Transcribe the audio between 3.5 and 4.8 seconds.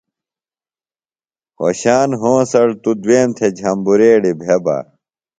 جھبریڑی بھےۡ بہ۔